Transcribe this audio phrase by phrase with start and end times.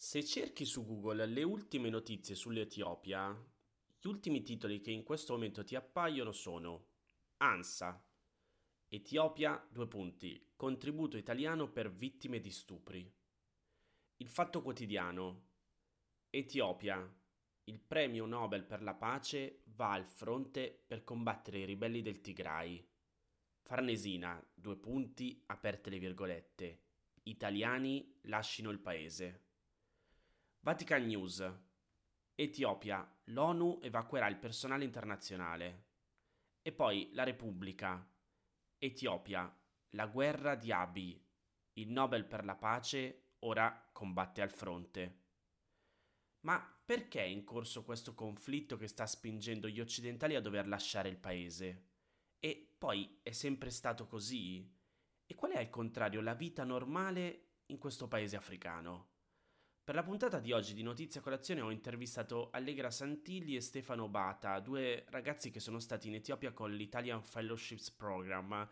[0.00, 3.36] Se cerchi su Google le ultime notizie sull'Etiopia,
[3.98, 6.86] gli ultimi titoli che in questo momento ti appaiono sono
[7.38, 8.00] ANSA,
[8.86, 13.12] Etiopia, due punti, contributo italiano per vittime di stupri.
[14.18, 15.48] Il Fatto Quotidiano,
[16.30, 17.16] Etiopia,
[17.64, 22.88] il premio Nobel per la pace va al fronte per combattere i ribelli del Tigray.
[23.62, 26.82] Farnesina, due punti, aperte le virgolette,
[27.24, 29.46] italiani lasciano il paese.
[30.60, 31.48] Vatican News.
[32.34, 33.08] Etiopia.
[33.26, 35.86] L'ONU evacuerà il personale internazionale.
[36.62, 38.06] E poi La Repubblica.
[38.76, 39.56] Etiopia.
[39.90, 41.24] La guerra di Abiy.
[41.74, 45.22] Il Nobel per la pace ora combatte al fronte.
[46.40, 51.08] Ma perché è in corso questo conflitto che sta spingendo gli occidentali a dover lasciare
[51.08, 51.86] il paese?
[52.40, 54.68] E poi è sempre stato così?
[55.24, 59.17] E qual è al contrario la vita normale in questo paese africano?
[59.88, 64.60] Per la puntata di oggi di Notizia Colazione ho intervistato Allegra Santilli e Stefano Bata,
[64.60, 68.68] due ragazzi che sono stati in Etiopia con l'Italian Fellowships Program.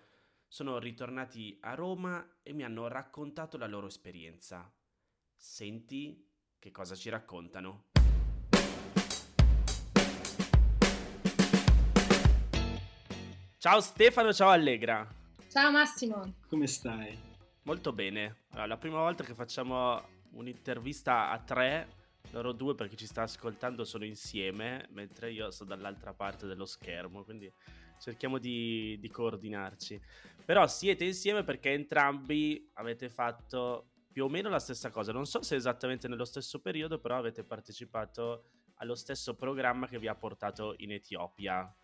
[0.47, 4.71] Sono ritornati a Roma e mi hanno raccontato la loro esperienza.
[5.35, 6.23] Senti
[6.59, 7.87] che cosa ci raccontano.
[13.57, 15.09] Ciao Stefano, ciao Allegra.
[15.49, 16.35] Ciao Massimo.
[16.47, 17.19] Come stai?
[17.63, 18.45] Molto bene.
[18.51, 21.89] Allora, la prima volta che facciamo un'intervista a tre,
[22.31, 27.25] loro due perché ci sta ascoltando sono insieme, mentre io sto dall'altra parte dello schermo,
[27.25, 27.53] quindi
[27.99, 30.01] cerchiamo di, di coordinarci.
[30.45, 35.43] Però siete insieme perché entrambi avete fatto più o meno la stessa cosa, non so
[35.43, 38.45] se esattamente nello stesso periodo, però avete partecipato
[38.77, 41.75] allo stesso programma che vi ha portato in Etiopia.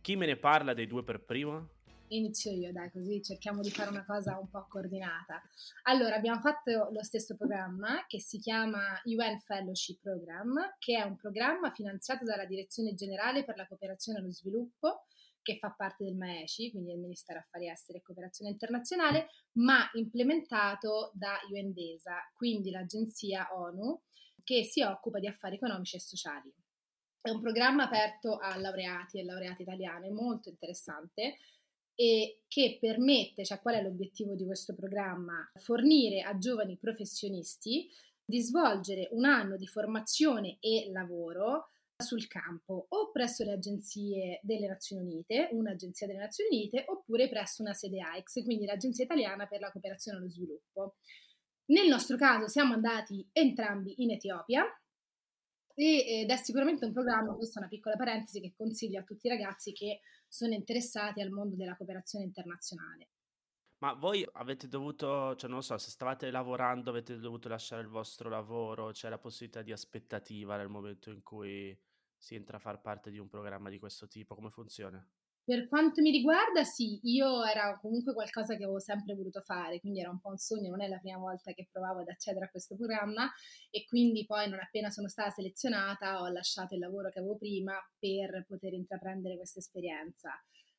[0.00, 1.78] Chi me ne parla dei due per primo?
[2.12, 5.40] Inizio io, dai, così cerchiamo di fare una cosa un po' coordinata.
[5.84, 11.14] Allora, abbiamo fatto lo stesso programma che si chiama UN Fellowship Program, che è un
[11.14, 15.04] programma finanziato dalla Direzione Generale per la Cooperazione e lo Sviluppo,
[15.40, 21.12] che fa parte del MAECI, quindi del Ministero Affari Esteri e Cooperazione Internazionale, ma implementato
[21.14, 24.02] da UNDESA, quindi l'agenzia ONU
[24.42, 26.52] che si occupa di affari economici e sociali.
[27.20, 31.36] È un programma aperto a laureati e laureate italiane, molto interessante,
[32.00, 35.46] e che permette, cioè qual è l'obiettivo di questo programma?
[35.56, 37.90] Fornire a giovani professionisti
[38.24, 41.68] di svolgere un anno di formazione e lavoro
[41.98, 47.60] sul campo o presso le agenzie delle Nazioni Unite, un'agenzia delle Nazioni Unite, oppure presso
[47.60, 50.94] una sede AIX, quindi l'Agenzia Italiana per la Cooperazione e lo Sviluppo.
[51.66, 54.64] Nel nostro caso siamo andati entrambi in Etiopia
[55.74, 59.30] ed è sicuramente un programma, questa è una piccola parentesi che consiglio a tutti i
[59.30, 60.00] ragazzi che
[60.30, 63.08] sono interessati al mondo della cooperazione internazionale.
[63.78, 68.28] Ma voi avete dovuto, cioè non so, se stavate lavorando, avete dovuto lasciare il vostro
[68.28, 71.76] lavoro, c'è la possibilità di aspettativa nel momento in cui
[72.16, 74.34] si entra a far parte di un programma di questo tipo?
[74.34, 75.04] Come funziona?
[75.44, 80.00] Per quanto mi riguarda, sì, io era comunque qualcosa che avevo sempre voluto fare, quindi
[80.00, 82.50] era un po' un sogno, non è la prima volta che provavo ad accedere a
[82.50, 83.28] questo programma
[83.68, 87.74] e quindi poi non appena sono stata selezionata ho lasciato il lavoro che avevo prima
[87.98, 90.30] per poter intraprendere questa esperienza.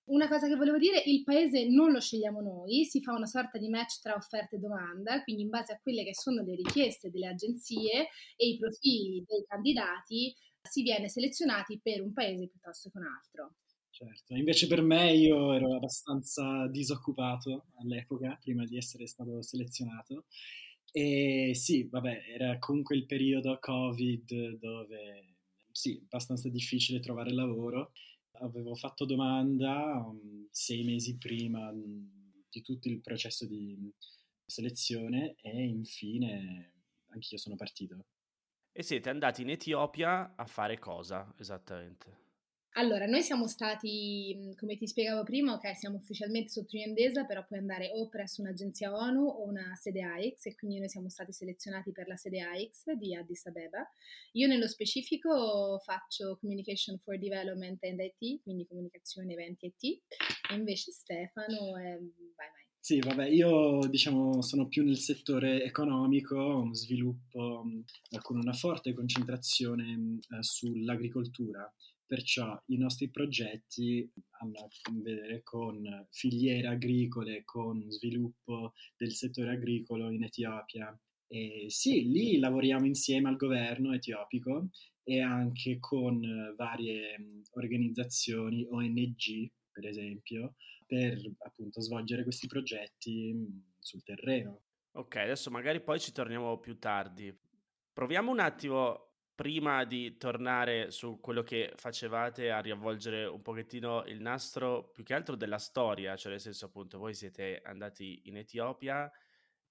[0.05, 3.57] Una cosa che volevo dire, il paese non lo scegliamo noi, si fa una sorta
[3.57, 7.09] di match tra offerta e domanda, quindi in base a quelle che sono le richieste
[7.09, 12.97] delle agenzie e i profili dei candidati si viene selezionati per un paese piuttosto che
[12.97, 13.55] un altro.
[13.91, 20.25] Certo, invece per me io ero abbastanza disoccupato all'epoca, prima di essere stato selezionato.
[20.93, 25.35] E sì, vabbè, era comunque il periodo Covid dove
[25.71, 27.91] sì, abbastanza difficile trovare lavoro.
[28.39, 32.09] Avevo fatto domanda um, sei mesi prima um,
[32.49, 33.93] di tutto il processo di
[34.45, 36.73] selezione e infine
[37.09, 38.05] anch'io sono partito.
[38.71, 42.30] E siete andati in Etiopia a fare cosa esattamente?
[42.75, 47.45] Allora, noi siamo stati, mhmm, come ti spiegavo prima, ok, siamo ufficialmente sotto Iendesa, però
[47.45, 51.33] puoi andare o presso un'agenzia ONU o una sede AIX e quindi noi siamo stati
[51.33, 53.85] selezionati per la sede AIX di Addis Abeba.
[54.33, 60.01] Io nello specifico faccio Communication for Development and IT, quindi comunicazione, eventi e IT,
[60.51, 61.97] e invece Stefano è...
[61.97, 62.69] vai vai.
[62.79, 67.83] Sì, vabbè, io diciamo sono più nel settore economico, sviluppo mhmm,
[68.21, 71.69] con una forte concentrazione mhmm, eh, sull'agricoltura
[72.11, 74.11] Perciò i nostri progetti
[74.41, 80.93] hanno a che vedere con filiere agricole, con sviluppo del settore agricolo in Etiopia.
[81.27, 84.67] E sì, lì lavoriamo insieme al governo etiopico
[85.03, 86.19] e anche con
[86.57, 90.55] varie organizzazioni, ONG per esempio,
[90.85, 93.33] per appunto svolgere questi progetti
[93.79, 94.63] sul terreno.
[94.95, 97.33] Ok, adesso magari poi ci torniamo più tardi.
[97.93, 99.10] Proviamo un attimo
[99.41, 105.15] prima di tornare su quello che facevate a riavvolgere un pochettino il nastro più che
[105.15, 109.11] altro della storia, cioè nel senso appunto voi siete andati in Etiopia,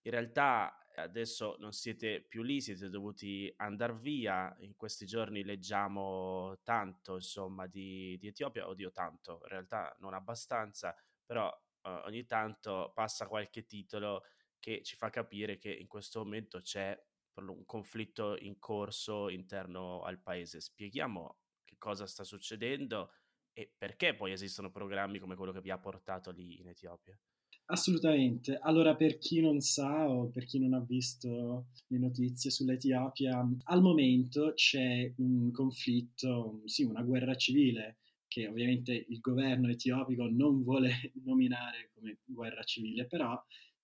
[0.02, 6.58] in realtà adesso non siete più lì, siete dovuti andare via, in questi giorni leggiamo
[6.64, 10.92] tanto insomma di, di Etiopia, oddio tanto, in realtà non abbastanza,
[11.24, 11.48] però
[11.82, 14.24] eh, ogni tanto passa qualche titolo
[14.58, 17.00] che ci fa capire che in questo momento c'è
[17.34, 20.60] un conflitto in corso interno al paese.
[20.60, 23.12] Spieghiamo che cosa sta succedendo
[23.52, 27.18] e perché poi esistono programmi come quello che vi ha portato lì in Etiopia.
[27.66, 28.58] Assolutamente.
[28.60, 33.80] Allora, per chi non sa o per chi non ha visto le notizie sull'Etiopia, al
[33.80, 40.90] momento c'è un conflitto, sì, una guerra civile che ovviamente il governo etiopico non vuole
[41.24, 43.40] nominare come guerra civile, però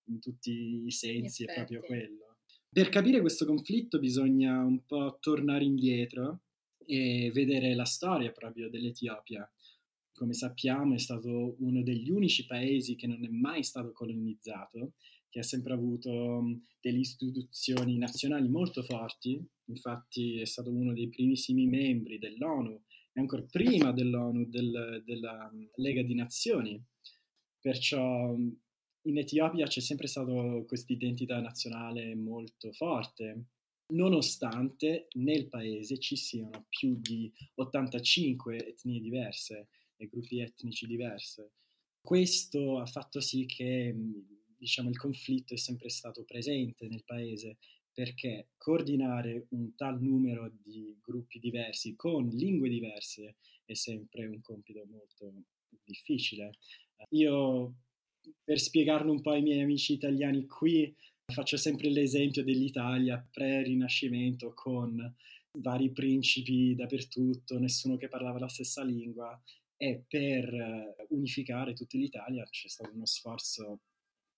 [0.08, 2.25] in tutti i sensi è proprio quello.
[2.76, 6.43] Per capire questo conflitto bisogna un po' tornare indietro
[6.84, 9.50] e vedere la storia proprio dell'Etiopia.
[10.12, 14.93] Come sappiamo è stato uno degli unici paesi che non è mai stato colonizzato,
[15.31, 16.44] che ha sempre avuto
[16.78, 22.79] delle istituzioni nazionali molto forti, infatti è stato uno dei primissimi membri dell'ONU
[23.14, 26.79] e ancora prima dell'ONU, del, della Lega di Nazioni.
[27.58, 28.37] Perciò
[29.06, 30.32] in Etiopia c'è sempre stata
[30.67, 33.47] questa identità nazionale molto forte,
[33.94, 41.44] nonostante nel paese ci siano più di 85 etnie diverse e gruppi etnici diversi.
[42.00, 43.94] Questo ha fatto sì che
[44.56, 47.58] diciamo, il conflitto è sempre stato presente nel paese
[47.93, 54.85] perché coordinare un tal numero di gruppi diversi con lingue diverse è sempre un compito
[54.87, 55.32] molto
[55.82, 56.50] difficile.
[57.11, 57.75] Io
[58.44, 60.94] per spiegarlo un po' ai miei amici italiani qui,
[61.32, 65.14] faccio sempre l'esempio dell'Italia pre-rinascimento con
[65.58, 69.40] vari principi dappertutto, nessuno che parlava la stessa lingua
[69.76, 73.81] e per eh, unificare tutta l'Italia c'è stato uno sforzo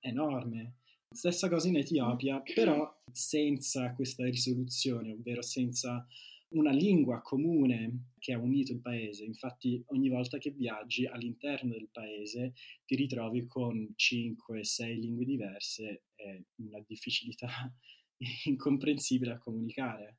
[0.00, 0.76] enorme.
[1.14, 6.06] Stessa cosa in Etiopia, però senza questa risoluzione, ovvero senza
[6.50, 9.24] una lingua comune che ha unito il paese.
[9.24, 12.54] Infatti ogni volta che viaggi all'interno del paese
[12.86, 17.48] ti ritrovi con 5-6 lingue diverse e una difficoltà
[18.44, 20.18] incomprensibile a comunicare.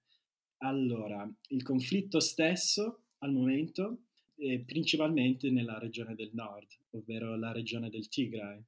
[0.61, 4.03] Allora, il conflitto stesso al momento
[4.35, 8.61] è principalmente nella regione del nord, ovvero la regione del Tigray.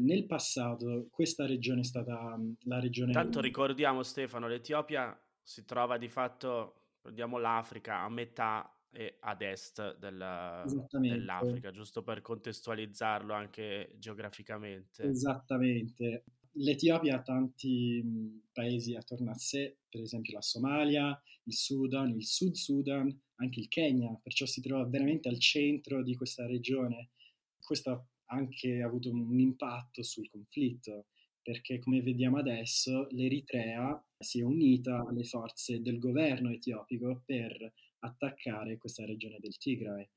[0.00, 3.12] Nel passato questa regione è stata la regione...
[3.12, 9.98] Tanto ricordiamo Stefano, l'Etiopia si trova di fatto prendiamo l'Africa a metà e ad est
[9.98, 10.64] del,
[11.00, 15.02] dell'Africa, giusto per contestualizzarlo anche geograficamente.
[15.02, 16.24] Esattamente.
[16.56, 22.52] L'Etiopia ha tanti paesi attorno a sé, per esempio la Somalia, il Sudan, il Sud
[22.52, 27.12] Sudan, anche il Kenya, perciò si trova veramente al centro di questa regione.
[27.58, 31.06] Questo ha anche avuto un impatto sul conflitto,
[31.42, 38.78] perché come vediamo adesso l'Eritrea si è unita alle forze del governo etiopico per attaccare
[38.78, 40.08] questa regione del Tigray.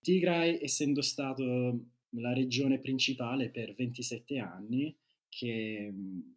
[0.00, 1.80] Tigray, essendo stato
[2.10, 4.94] la regione principale per 27 anni,
[5.28, 5.92] che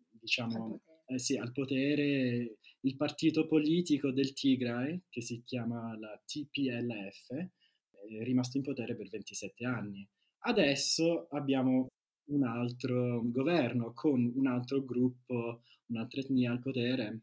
[0.10, 7.34] diciamo eh, sì, al potere il partito politico del Tigray, che si chiama la TPLF,
[7.34, 10.08] è rimasto in potere per 27 anni.
[10.40, 11.90] Adesso abbiamo
[12.30, 17.22] un altro governo con un altro gruppo, un'altra etnia al potere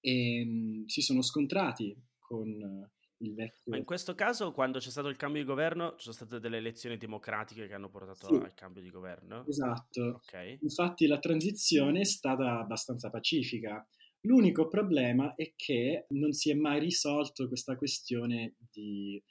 [0.00, 2.88] e mh, mm, si sono scontrati con
[3.18, 3.70] il vecchio.
[3.72, 6.58] Ma in questo caso, quando c'è stato il cambio di governo, ci sono state delle
[6.58, 9.46] elezioni democratiche che hanno portato sì, al cambio di governo?
[9.46, 10.20] Esatto.
[10.24, 10.58] Okay.
[10.62, 13.86] Infatti la transizione è stata abbastanza pacifica.
[14.22, 19.22] L'unico problema è che non si è mai risolto questa questione di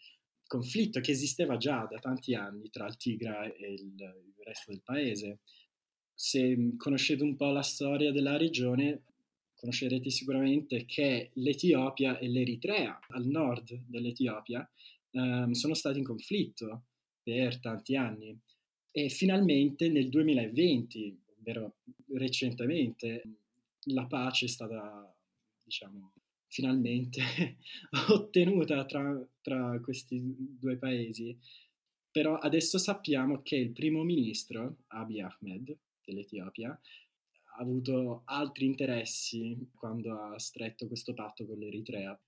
[0.49, 4.81] conflitto che esisteva già da tanti anni tra il Tigray e il, il resto del
[4.81, 5.41] paese.
[6.11, 9.03] Se conoscete un po' la storia della regione,
[9.53, 14.67] conoscerete sicuramente che l'Etiopia e l'Eritrea, al nord dell'Etiopia,
[15.11, 16.85] ehm, sono stati in conflitto
[17.21, 18.35] per tanti anni
[18.91, 21.75] e finalmente nel 2020, ovvero
[22.13, 23.21] recentemente,
[23.91, 25.15] la pace è stata,
[25.63, 26.11] diciamo,
[26.49, 27.57] finalmente
[28.09, 31.37] ottenuta tra, tra questi due paesi.
[32.11, 40.19] Però adesso sappiamo che il primo ministro, Abiy Ahmed, dell'Etiopia, ha avuto altri interessi quando
[40.19, 42.19] ha stretto questo patto con l'Eritrea.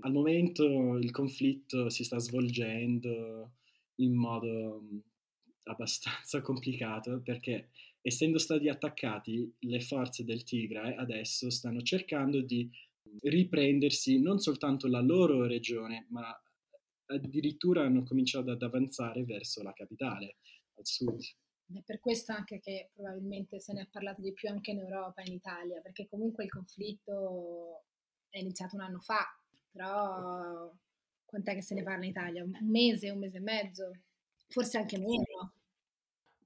[0.00, 3.52] Al momento il conflitto si sta svolgendo
[3.96, 4.82] in modo
[5.64, 7.70] abbastanza complicato perché
[8.02, 12.68] essendo stati attaccati le forze del Tigray adesso stanno cercando di
[13.20, 16.34] riprendersi non soltanto la loro regione, ma
[17.06, 20.36] addirittura hanno cominciato ad avanzare verso la capitale,
[20.76, 21.20] al sud.
[21.66, 25.22] È per questo anche che probabilmente se ne è parlato di più anche in Europa
[25.22, 27.84] e in Italia, perché comunque il conflitto
[28.28, 29.24] è iniziato un anno fa,
[29.70, 30.72] però
[31.24, 32.44] quant'è che se ne parla in Italia?
[32.44, 33.90] Un mese, un mese e mezzo,
[34.48, 35.54] forse anche meno.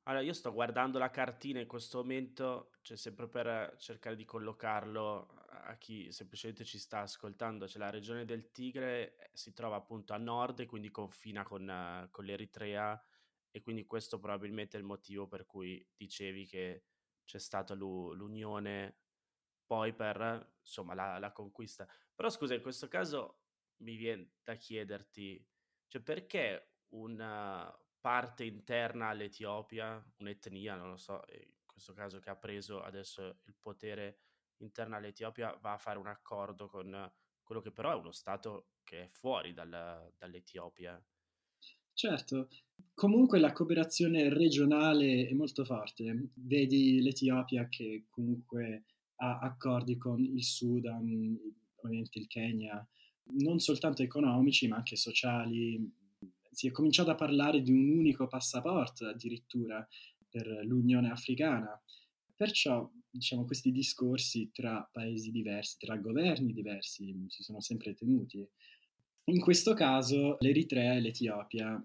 [0.04, 5.37] Allora, io sto guardando la cartina in questo momento, cioè sempre per cercare di collocarlo
[5.68, 10.14] a chi semplicemente ci sta ascoltando, c'è la regione del Tigre, eh, si trova appunto
[10.14, 13.00] a nord e quindi confina con, uh, con l'Eritrea
[13.50, 16.84] e quindi questo probabilmente è il motivo per cui dicevi che
[17.24, 19.00] c'è stata l'unione
[19.66, 21.86] poi per insomma la, la conquista.
[22.14, 23.42] Però scusa, in questo caso
[23.82, 25.46] mi viene da chiederti,
[25.86, 27.70] cioè perché una
[28.00, 33.56] parte interna all'Etiopia, un'etnia, non lo so, in questo caso che ha preso adesso il
[33.60, 34.27] potere
[34.58, 37.10] interno all'Etiopia, va a fare un accordo con
[37.42, 41.02] quello che però è uno Stato che è fuori dal, dall'Etiopia.
[41.92, 42.48] Certo,
[42.94, 46.28] comunque la cooperazione regionale è molto forte.
[46.36, 48.84] Vedi l'Etiopia che comunque
[49.16, 51.36] ha accordi con il Sudan,
[51.76, 52.86] ovviamente il Kenya,
[53.30, 55.92] non soltanto economici ma anche sociali.
[56.50, 59.86] Si è cominciato a parlare di un unico passaporto addirittura
[60.28, 61.80] per l'Unione Africana.
[62.34, 62.88] Perciò,
[63.18, 68.46] diciamo, questi discorsi tra paesi diversi, tra governi diversi, si sono sempre tenuti.
[69.24, 71.84] In questo caso l'Eritrea e l'Etiopia,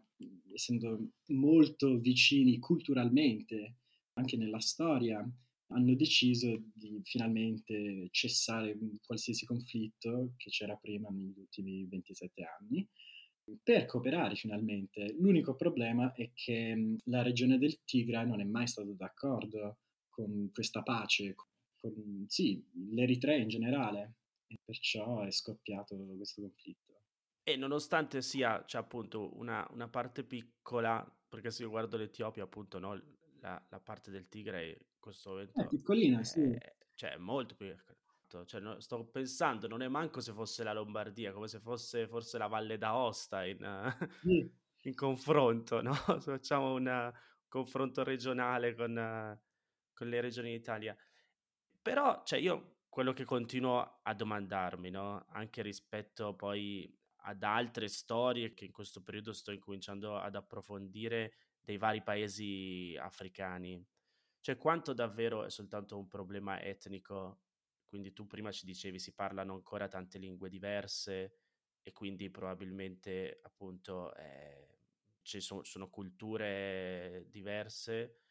[0.54, 3.76] essendo molto vicini culturalmente,
[4.14, 5.28] anche nella storia,
[5.68, 12.88] hanno deciso di finalmente cessare qualsiasi conflitto che c'era prima negli ultimi 27 anni
[13.62, 15.14] per cooperare finalmente.
[15.20, 19.80] L'unico problema è che la regione del Tigray non è mai stata d'accordo
[20.14, 21.34] con questa pace,
[21.80, 24.16] con sì, l'Eritrea in generale,
[24.48, 27.02] e perciò è scoppiato questo conflitto.
[27.44, 32.80] E nonostante sia, cioè, appunto, una, una parte piccola, perché se io guardo l'Etiopia, appunto,
[32.80, 32.94] no,
[33.40, 36.58] la, la parte del Tigray in questo momento è piccolina, è, sì.
[36.94, 37.76] Cioè, è molto più
[38.46, 42.40] cioè, no, sto pensando, non è manco se fosse la Lombardia, come se fosse forse
[42.40, 44.52] la Valle d'Aosta in, sì.
[44.90, 45.94] in confronto, no?
[46.20, 47.14] Se facciamo un
[47.48, 49.40] confronto regionale con,
[49.94, 50.96] con le regioni d'Italia.
[51.82, 55.26] Però, cioè, io quello che continuo a domandarmi, no?
[55.30, 56.96] Anche rispetto poi
[57.26, 63.84] ad altre storie che in questo periodo sto incominciando ad approfondire dei vari paesi africani.
[64.40, 67.42] Cioè, quanto davvero è soltanto un problema etnico?
[67.86, 71.38] Quindi tu prima ci dicevi si parlano ancora tante lingue diverse
[71.82, 74.80] e quindi probabilmente appunto eh,
[75.22, 78.23] ci sono, sono culture diverse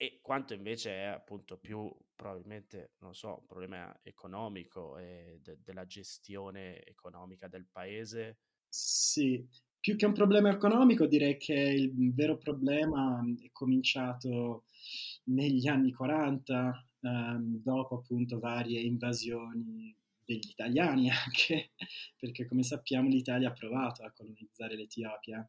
[0.00, 5.86] e quanto invece è appunto più probabilmente, non so, un problema economico e de- della
[5.86, 8.38] gestione economica del paese.
[8.68, 9.44] Sì,
[9.80, 14.66] più che un problema economico, direi che il vero problema è cominciato
[15.24, 21.70] negli anni 40, ehm, dopo appunto varie invasioni degli italiani anche,
[22.16, 25.48] perché come sappiamo l'Italia ha provato a colonizzare l'Etiopia,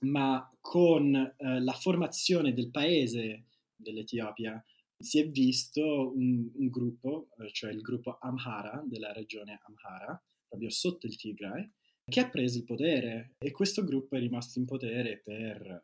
[0.00, 3.46] ma con eh, la formazione del paese
[3.78, 4.62] dell'Etiopia
[4.98, 10.70] si è visto un, un gruppo, eh, cioè il gruppo Amhara della regione Amhara, proprio
[10.70, 11.70] sotto il Tigray,
[12.04, 15.82] che ha preso il potere e questo gruppo è rimasto in potere per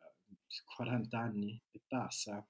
[0.75, 2.45] 40 anni e passa.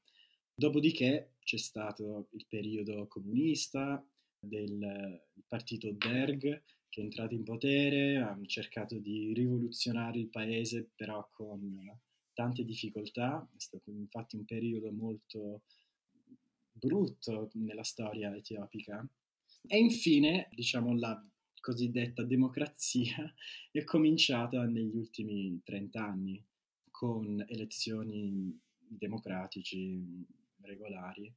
[0.58, 4.04] Dopodiché c'è stato il periodo comunista
[4.40, 11.28] del partito Derg che è entrato in potere, ha cercato di rivoluzionare il paese però
[11.34, 11.78] con
[12.36, 15.64] tante difficoltà, è stato infatti un periodo molto
[16.72, 19.08] brutto nella storia etiopica.
[19.68, 21.20] E infine, diciamo, la
[21.60, 23.34] cosiddetta democrazia
[23.72, 26.46] è cominciata negli ultimi 30 anni
[26.92, 30.24] con elezioni democratici
[30.62, 31.34] regolari.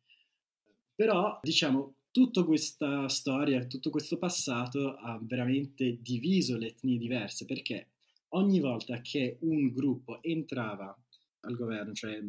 [0.94, 7.88] Però, diciamo, tutta questa storia, tutto questo passato ha veramente diviso le etnie diverse perché
[8.30, 10.96] ogni volta che un gruppo entrava
[11.40, 12.20] al governo, cioè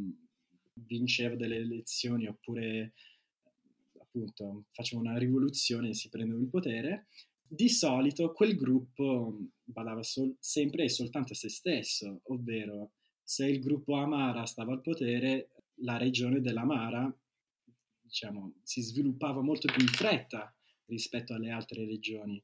[0.73, 2.93] vinceva delle elezioni oppure
[3.99, 7.07] appunto faceva una rivoluzione e si prendeva il potere,
[7.47, 12.91] di solito quel gruppo badava sol- sempre e soltanto a se stesso, ovvero
[13.23, 15.49] se il gruppo Amara stava al potere,
[15.81, 17.11] la regione dell'Amara
[18.01, 20.53] diciamo, si sviluppava molto più in fretta
[20.85, 22.41] rispetto alle altre regioni.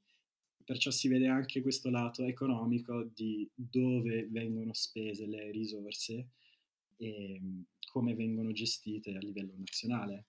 [0.65, 6.29] Perciò si vede anche questo lato economico di dove vengono spese le risorse
[6.97, 7.39] e
[7.91, 10.25] come vengono gestite a livello nazionale.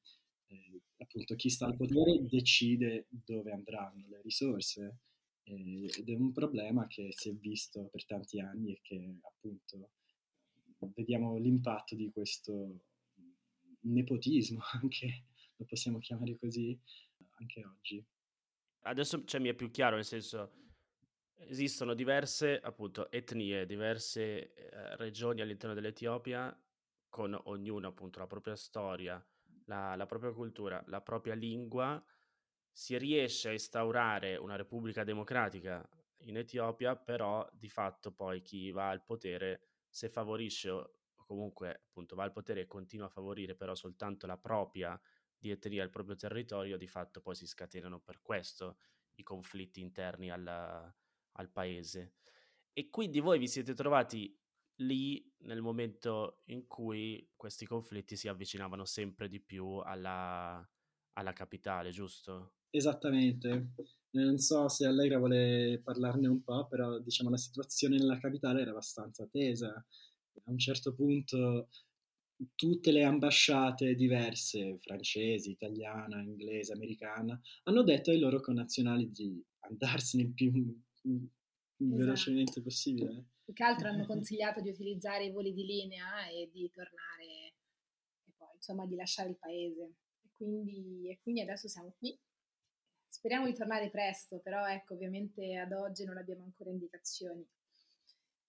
[0.48, 4.98] Eh, appunto chi sta al potere decide dove andranno le risorse
[5.42, 9.90] ed è un problema che si è visto per tanti anni e che appunto
[10.94, 12.80] vediamo l'impatto di questo
[13.80, 15.24] nepotismo anche,
[15.56, 16.78] lo possiamo chiamare così,
[17.38, 18.04] anche oggi.
[18.86, 20.52] Adesso cioè, mi è più chiaro, nel senso,
[21.34, 26.56] esistono diverse appunto etnie, diverse eh, regioni all'interno dell'Etiopia
[27.08, 29.24] con ognuna appunto la propria storia,
[29.64, 32.02] la, la propria cultura, la propria lingua,
[32.70, 35.88] si riesce a instaurare una repubblica democratica
[36.18, 40.90] in Etiopia, però di fatto poi chi va al potere, se favorisce o
[41.26, 44.98] comunque appunto va al potere e continua a favorire però soltanto la propria
[45.38, 48.78] di etnia, il proprio territorio, di fatto poi si scatenano per questo
[49.16, 50.94] i conflitti interni alla,
[51.32, 52.14] al paese.
[52.72, 54.38] E quindi voi vi siete trovati
[54.80, 60.66] lì nel momento in cui questi conflitti si avvicinavano sempre di più alla,
[61.14, 62.56] alla capitale, giusto?
[62.70, 63.70] Esattamente.
[64.10, 68.70] Non so se Allegra vuole parlarne un po', però diciamo la situazione nella capitale era
[68.70, 69.72] abbastanza tesa.
[69.72, 71.68] A un certo punto
[72.54, 80.24] tutte le ambasciate diverse, francesi, italiana, inglese, americana, hanno detto ai loro connazionali di andarsene
[80.24, 81.96] il più esatto.
[81.96, 83.24] velocemente possibile.
[83.44, 87.54] Più che altro hanno consigliato di utilizzare i voli di linea e di tornare
[88.24, 89.94] e poi insomma di lasciare il paese.
[90.22, 92.18] E quindi, e quindi adesso siamo qui.
[93.08, 97.46] Speriamo di tornare presto, però ecco, ovviamente ad oggi non abbiamo ancora indicazioni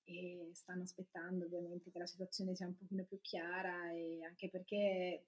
[0.08, 5.26] e stanno aspettando ovviamente che la situazione sia un pochino più chiara e anche perché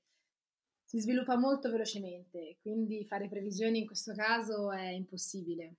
[0.85, 5.75] si sviluppa molto velocemente, quindi fare previsioni in questo caso è impossibile.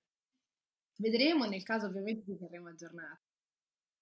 [0.96, 3.26] Vedremo, nel caso ovviamente vi terremo aggiornati.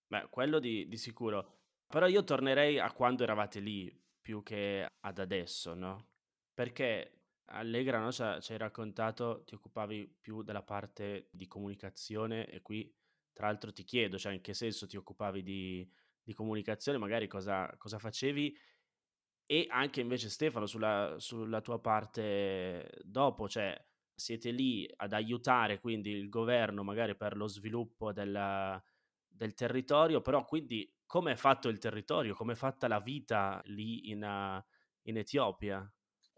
[0.09, 1.61] Beh, quello di, di sicuro.
[1.87, 3.91] Però io tornerei a quando eravate lì
[4.21, 6.09] più che ad adesso, no?
[6.53, 7.19] Perché
[7.51, 12.93] Allegra no, ci hai raccontato, ti occupavi più della parte di comunicazione e qui
[13.39, 15.89] tra l'altro ti chiedo, cioè in che senso ti occupavi di,
[16.21, 18.53] di comunicazione, magari cosa, cosa, facevi
[19.47, 23.81] e anche invece Stefano sulla, sulla tua parte dopo, cioè
[24.13, 28.83] siete lì ad aiutare quindi il governo magari per lo sviluppo della,
[29.29, 34.11] del territorio, però quindi come è fatto il territorio, come è fatta la vita lì
[34.11, 34.65] in,
[35.03, 35.89] in Etiopia?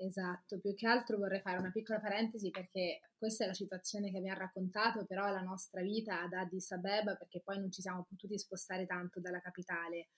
[0.02, 4.18] Esatto, più che altro vorrei fare una piccola parentesi perché questa è la situazione che
[4.20, 8.06] mi ha raccontato, però la nostra vita ad Addis Abeba perché poi non ci siamo
[8.08, 10.08] potuti spostare tanto dalla capitale,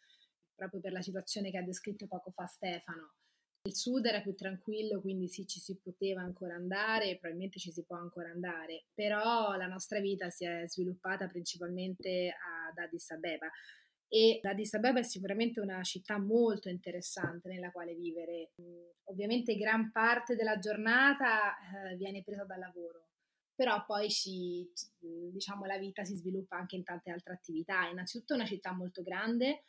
[0.55, 3.15] proprio per la situazione che ha descritto poco fa Stefano.
[3.65, 7.83] Il sud era più tranquillo, quindi sì, ci si poteva ancora andare, probabilmente ci si
[7.83, 13.51] può ancora andare, però la nostra vita si è sviluppata principalmente ad Addis Abeba
[14.15, 18.51] e Addis Abeba è sicuramente una città molto interessante nella quale vivere.
[19.05, 23.07] Ovviamente gran parte della giornata eh, viene presa dal lavoro,
[23.55, 27.89] però poi ci, diciamo, la vita si sviluppa anche in tante altre attività.
[27.89, 29.63] Innanzitutto è una città molto grande,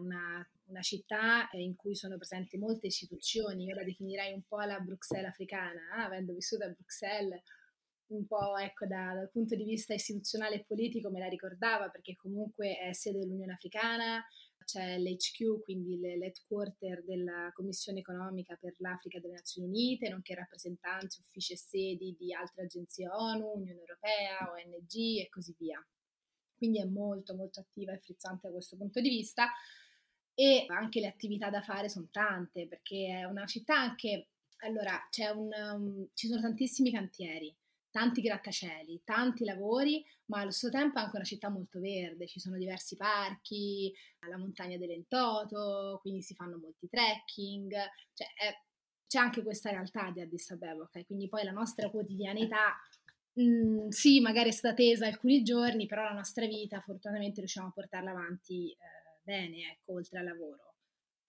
[0.00, 4.80] una, una, città in cui sono presenti molte istituzioni, io la definirei un po' la
[4.80, 6.02] Bruxelles africana, eh?
[6.02, 7.42] avendo vissuto a Bruxelles
[8.08, 12.14] un po' ecco, da, dal punto di vista istituzionale e politico me la ricordava perché
[12.16, 14.24] comunque è sede dell'Unione Africana,
[14.66, 21.52] c'è l'HQ, quindi l'headquarter della Commissione economica per l'Africa delle Nazioni Unite, nonché rappresentanze, uffici
[21.52, 25.80] e sedi di altre agenzie ONU, Unione Europea, ONG e così via.
[26.56, 29.50] Quindi è molto molto attiva e frizzante da questo punto di vista
[30.34, 34.98] e anche le attività da fare sono tante perché è una città anche allora
[35.34, 37.54] un, um, ci sono tantissimi cantieri
[37.96, 42.38] tanti grattacieli, tanti lavori, ma allo stesso tempo è anche una città molto verde, ci
[42.38, 43.90] sono diversi parchi,
[44.28, 47.72] la montagna dell'Entoto, quindi si fanno molti trekking,
[48.12, 48.52] cioè è,
[49.06, 51.06] c'è anche questa realtà di Addis Abeba, ok?
[51.06, 52.76] Quindi poi la nostra quotidianità,
[53.32, 57.68] mh, mm, sì, magari è stata tesa alcuni giorni, però la nostra vita fortunatamente riusciamo
[57.68, 58.76] a portarla avanti eh,
[59.22, 60.65] bene, ecco, oltre al lavoro.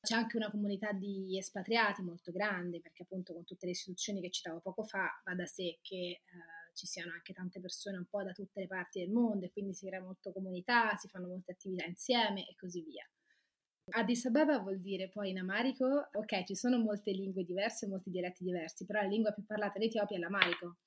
[0.08, 4.30] C'è anche una comunità di espatriati molto grande, perché appunto con tutte le istituzioni che
[4.30, 6.22] citavo poco fa va da sé che eh,
[6.72, 9.74] ci siano anche tante persone un po' da tutte le parti del mondo e quindi
[9.74, 13.06] si crea molto comunità, si fanno molte attività insieme e così via.
[13.90, 18.46] Addis Abeba vuol dire poi in amarico, ok, ci sono molte lingue diverse, molti dialetti
[18.46, 20.78] diversi, però la lingua più parlata in Etiopia è l'amarico,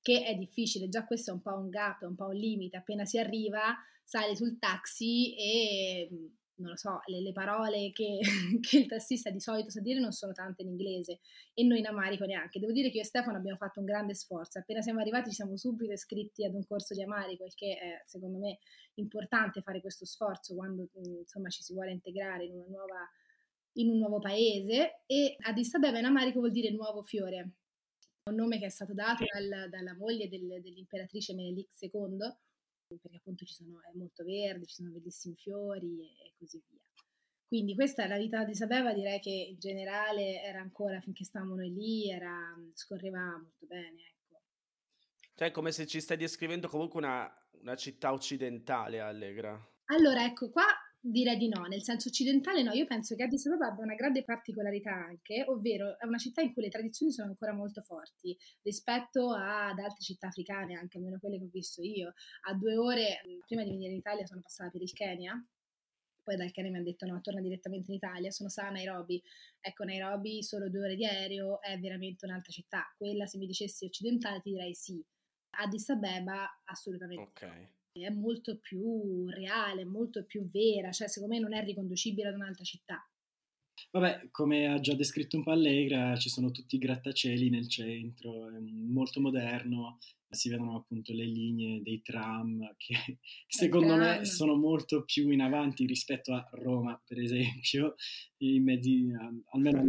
[0.00, 3.04] che è difficile, già questo è un po' un gap, un po' un limite, appena
[3.04, 8.18] si arriva sali sul taxi e non lo so, le, le parole che,
[8.60, 11.20] che, il tassista di solito sa dire non sono tante in inglese
[11.54, 12.60] e noi in amarico neanche.
[12.60, 14.58] Devo dire che io e Stefano abbiamo fatto un grande sforzo.
[14.58, 18.02] Appena siamo arrivati ci siamo subito iscritti ad un corso di amarico, il che è
[18.06, 18.58] secondo me
[18.94, 23.08] importante fare questo sforzo quando insomma ci si vuole integrare in una nuova
[23.74, 27.52] in un nuovo paese e Addis Abeba in amarico vuol dire nuovo fiore,
[28.24, 32.18] un nome che è stato dato dal, dalla moglie del, dell'imperatrice Menelik II,
[32.98, 36.80] perché appunto ci sono, è molto verde, ci sono bellissimi fiori e, e così via.
[37.46, 41.56] Quindi questa è la vita di Sabeva, direi che in generale era ancora, finché stavamo
[41.56, 44.42] noi lì, era, scorreva molto bene, ecco.
[45.34, 47.28] Cioè è come se ci stai descrivendo comunque una,
[47.60, 49.60] una città occidentale, Allegra.
[49.86, 50.64] Allora, ecco, qua
[51.00, 54.22] direi di no, nel senso occidentale no, io penso che Addis Abeba abbia una grande
[54.22, 59.32] particolarità anche, ovvero è una città in cui le tradizioni sono ancora molto forti rispetto
[59.32, 62.12] ad altre città africane, anche almeno quelle che ho visto io.
[62.48, 65.42] A due ore, prima di venire in Italia, sono passata per il Kenya,
[66.22, 69.22] poi dal Kenya mi hanno detto no, torna direttamente in Italia, sono stata a Nairobi.
[69.58, 72.92] Ecco, Nairobi solo due ore di aereo è veramente un'altra città.
[72.96, 75.02] Quella, se mi dicessi occidentale, ti direi sì.
[75.52, 77.46] Addis Abeba, assolutamente.
[77.46, 77.78] Ok.
[77.92, 82.64] È molto più reale, molto più vera, cioè secondo me non è riconducibile ad un'altra
[82.64, 83.08] città.
[83.92, 88.48] Vabbè, come ha già descritto un po' Allegra, ci sono tutti i grattacieli nel centro,
[88.48, 89.98] è molto moderno,
[90.30, 92.94] si vedono appunto le linee dei tram che
[93.48, 97.96] secondo me sono molto più in avanti rispetto a Roma, per esempio,
[98.38, 99.12] i mezzi,
[99.50, 99.82] almeno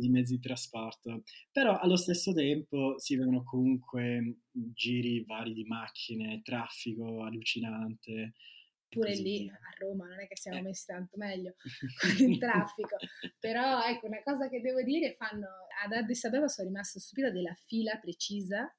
[0.00, 1.22] i mezzi di trasporto.
[1.52, 8.34] Però allo stesso tempo si vedono comunque giri vari di macchine, traffico allucinante.
[8.88, 9.54] Pure lì via.
[9.54, 10.62] a Roma non è che siamo eh.
[10.62, 11.54] messi tanto meglio
[12.00, 12.96] con il traffico,
[13.38, 15.46] però ecco una cosa che devo dire, fanno,
[15.84, 18.72] ad Addis Abeba sono rimasta stupita della fila precisa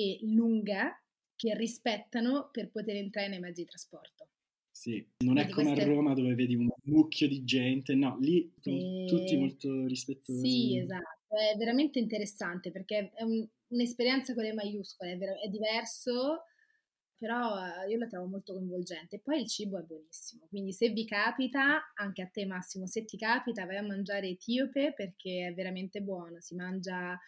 [0.00, 1.00] e lunga
[1.34, 4.28] che rispettano per poter entrare nei mezzi di trasporto.
[4.70, 5.82] Sì, non è come queste...
[5.82, 9.04] a Roma dove vedi un mucchio di gente, no, lì e...
[9.06, 10.48] tutti molto rispettosi.
[10.48, 15.48] Sì, esatto, è veramente interessante perché è un, un'esperienza con le maiuscole, è, ver- è
[15.48, 16.44] diverso,
[17.16, 19.16] però io la trovo molto coinvolgente.
[19.16, 23.04] E poi il cibo è buonissimo, quindi se vi capita, anche a te Massimo, se
[23.04, 27.18] ti capita vai a mangiare etiope perché è veramente buono, si mangia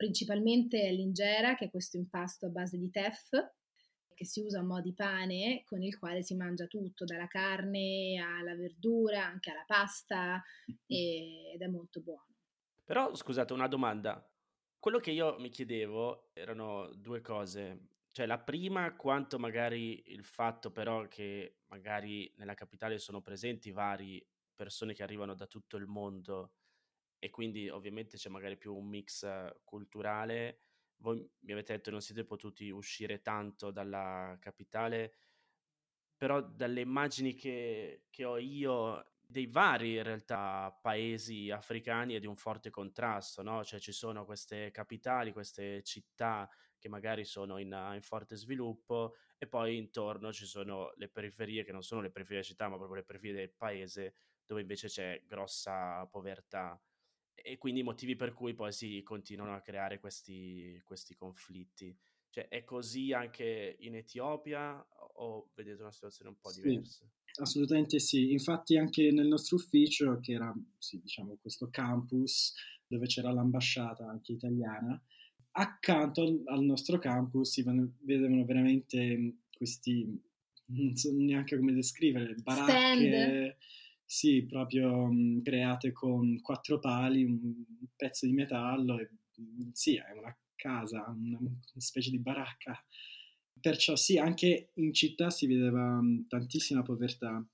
[0.00, 3.28] principalmente l'ingera, che è questo impasto a base di tef,
[4.14, 8.18] che si usa a mo' di pane, con il quale si mangia tutto, dalla carne
[8.18, 10.42] alla verdura, anche alla pasta,
[10.86, 12.34] e, ed è molto buono.
[12.82, 14.26] Però scusate, una domanda.
[14.78, 17.88] Quello che io mi chiedevo erano due cose.
[18.10, 24.26] Cioè, la prima, quanto magari il fatto però che magari nella capitale sono presenti varie
[24.54, 26.52] persone che arrivano da tutto il mondo
[27.20, 29.28] e quindi ovviamente c'è magari più un mix
[29.62, 30.58] culturale.
[30.96, 35.14] Voi mi avete detto che non siete potuti uscire tanto dalla capitale,
[36.16, 42.26] però dalle immagini che, che ho io dei vari in realtà paesi africani è di
[42.26, 43.62] un forte contrasto, no?
[43.64, 49.46] Cioè ci sono queste capitali, queste città che magari sono in, in, forte sviluppo e
[49.46, 52.96] poi intorno ci sono le periferie che non sono le periferie della città ma proprio
[52.96, 56.80] le periferie del paese dove invece c'è grossa povertà
[57.42, 61.96] e quindi i motivi per cui poi si continuano a creare questi, questi conflitti.
[62.30, 67.04] Cioè, è così anche in Etiopia o vedete una situazione un po' sì, diversa?
[67.40, 72.54] Assolutamente sì, infatti anche nel nostro ufficio, che era sì, diciamo, questo campus
[72.86, 75.00] dove c'era l'ambasciata anche italiana,
[75.52, 77.64] accanto al, al nostro campus si
[78.00, 80.06] vedevano veramente questi,
[80.66, 82.70] non so neanche come descrivere, baracche...
[82.70, 83.56] Stand
[84.12, 87.64] sì, proprio mh, create con quattro pali, un
[87.96, 89.08] pezzo di metallo e
[89.72, 92.84] sì, è una casa, una, una specie di baracca.
[93.60, 97.44] Perciò sì, anche in città si vedeva mh, tantissima povertà,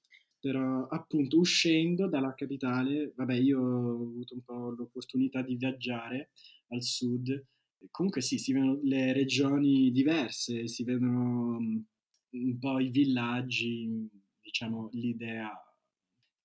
[0.40, 6.30] però appunto uscendo dalla capitale, vabbè io ho avuto un po' l'opportunità di viaggiare
[6.68, 7.44] al sud,
[7.90, 14.08] comunque sì, si vedono le regioni diverse, si vedono un po' i villaggi,
[14.40, 15.52] diciamo l'idea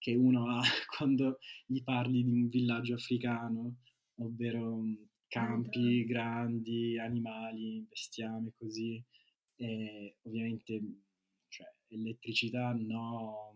[0.02, 0.62] che uno ha
[0.98, 3.78] quando gli parli di un villaggio africano,
[4.16, 4.96] ovvero mm,
[5.28, 9.02] campi grandi, animali, bestiame, così.
[9.56, 10.82] E ovviamente
[11.48, 13.56] cioè, elettricità no,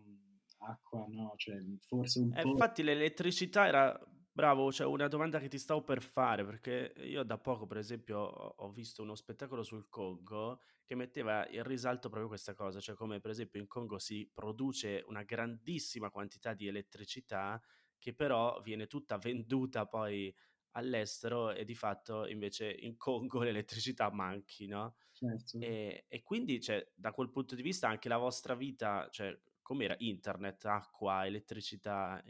[0.58, 2.50] acqua no, cioè forse un eh, po'...
[2.50, 4.00] Infatti l'elettricità era
[4.36, 8.18] Bravo, c'è una domanda che ti stavo per fare, perché io da poco, per esempio,
[8.18, 13.18] ho visto uno spettacolo sul Congo che metteva in risalto proprio questa cosa, cioè come
[13.18, 17.58] per esempio in Congo si produce una grandissima quantità di elettricità
[17.98, 19.16] che però viene tutta
[19.56, 20.32] venduta poi
[20.72, 24.96] all'estero e di fatto invece in Congo l'elettricità manchi, no?
[25.12, 25.58] Certo.
[25.60, 29.34] E, e quindi, cioè, da quel punto di vista anche la vostra vita, cioè,
[29.66, 32.22] com'era internet, acqua, elettricità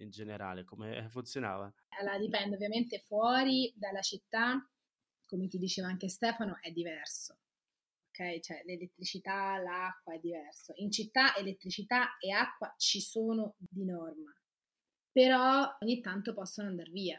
[0.00, 1.72] in generale, come funzionava?
[1.98, 4.62] Allora dipende ovviamente fuori dalla città,
[5.24, 7.38] come ti diceva anche Stefano, è diverso.
[8.10, 10.72] Ok, cioè l'elettricità, l'acqua è diverso.
[10.76, 14.34] In città elettricità e acqua ci sono di norma.
[15.12, 17.18] però ogni tanto possono andare via.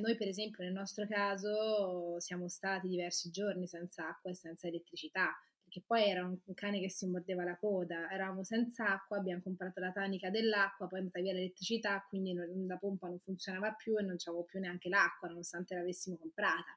[0.00, 5.34] Noi per esempio nel nostro caso siamo stati diversi giorni senza acqua e senza elettricità,
[5.66, 9.80] perché poi era un cane che si mordeva la coda, eravamo senza acqua, abbiamo comprato
[9.80, 12.32] la tanica dell'acqua, poi è andata via l'elettricità, quindi
[12.66, 16.76] la pompa non funzionava più e non c'avevo più neanche l'acqua nonostante l'avessimo comprata.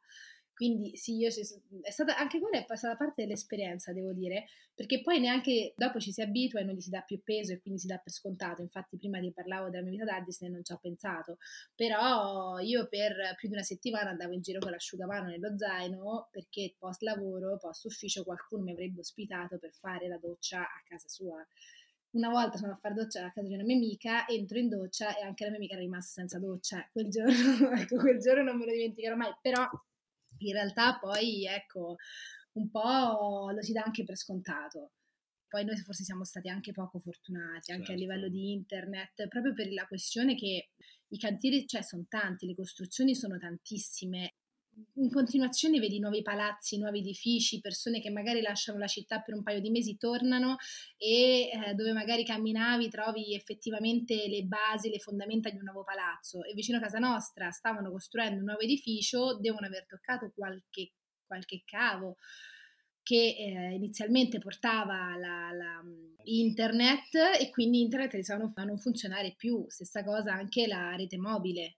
[0.60, 5.22] Quindi sì, io è stata, anche quella è stata parte dell'esperienza, devo dire, perché poi
[5.22, 7.88] neanche dopo ci si abitua e non gli si dà più peso e quindi si
[7.88, 8.62] dà per scontato.
[8.62, 11.38] Infatti prima ti parlavo della mia vita da Disney non ci ho pensato,
[11.74, 16.76] però io per più di una settimana andavo in giro con l'asciugamano nello zaino perché
[16.78, 21.42] post lavoro, post ufficio qualcuno mi avrebbe ospitato per fare la doccia a casa sua.
[22.12, 25.16] Una volta sono a fare doccia a casa di una mia amica, entro in doccia
[25.16, 26.86] e anche la mia amica era rimasta senza doccia.
[26.92, 27.32] Quel giorno,
[27.80, 29.66] ecco, quel giorno non me lo dimenticherò mai, però
[30.48, 31.96] in realtà poi ecco
[32.54, 34.92] un po' lo si dà anche per scontato.
[35.48, 37.92] Poi noi forse siamo stati anche poco fortunati, anche certo.
[37.92, 40.70] a livello di internet, proprio per la questione che
[41.08, 44.36] i cantieri, cioè, sono tanti, le costruzioni sono tantissime
[44.96, 49.44] in continuazione vedi nuovi palazzi, nuovi edifici, persone che magari lasciano la città per un
[49.44, 50.58] paio di mesi, tornano
[50.98, 56.44] e eh, dove magari camminavi trovi effettivamente le basi, le fondamenta di un nuovo palazzo.
[56.44, 60.94] E vicino a casa nostra stavano costruendo un nuovo edificio, devono aver toccato qualche,
[61.26, 62.18] qualche cavo
[63.02, 65.82] che eh, inizialmente portava la, la,
[66.26, 71.78] internet e quindi internet iniziava a non funzionare più, stessa cosa anche la rete mobile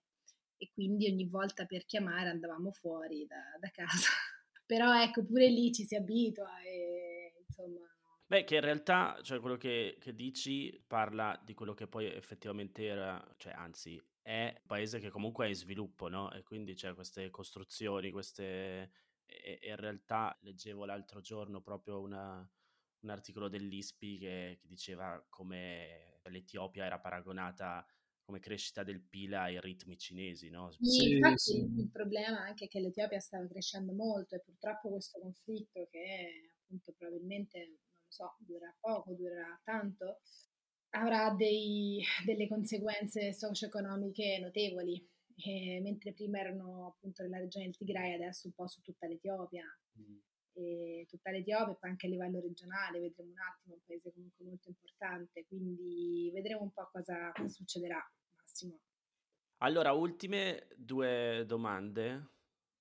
[0.62, 4.10] e quindi ogni volta per chiamare andavamo fuori da, da casa.
[4.64, 7.82] Però ecco, pure lì ci si abitua e insomma...
[8.28, 12.86] Beh, che in realtà, cioè quello che, che, dici parla di quello che poi effettivamente
[12.86, 16.32] era, cioè anzi è un paese che comunque è in sviluppo, no?
[16.32, 18.92] E quindi c'è queste costruzioni, queste...
[19.26, 22.48] E, e in realtà leggevo l'altro giorno proprio una,
[23.00, 27.84] un articolo dell'ISPI che, che diceva come l'Etiopia era paragonata
[28.32, 30.72] come crescita del PIL ai ritmi cinesi, no?
[30.80, 31.58] Sì, infatti sì.
[31.58, 36.94] il problema anche è che l'Etiopia stava crescendo molto e purtroppo questo conflitto che appunto
[36.98, 40.22] probabilmente, non lo so, durerà poco, durerà tanto,
[40.92, 45.06] avrà dei, delle conseguenze socio-economiche notevoli.
[45.44, 49.66] E mentre prima erano appunto nella regione del Tigray, adesso un po' su tutta l'Etiopia.
[50.00, 50.20] Mm
[50.54, 54.46] e tutta l'Etiopia e poi anche a livello regionale, vedremo un attimo, un paese comunque
[54.46, 58.02] molto importante, quindi vedremo un po' cosa, cosa succederà,
[58.52, 58.80] Massimo.
[59.60, 62.32] Allora, ultime due domande,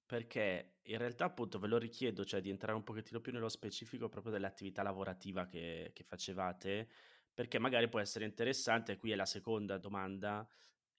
[0.05, 4.09] perché in realtà appunto ve lo richiedo, cioè di entrare un pochettino più nello specifico
[4.09, 6.89] proprio dell'attività lavorativa che, che facevate,
[7.33, 10.47] perché magari può essere interessante, qui è la seconda domanda,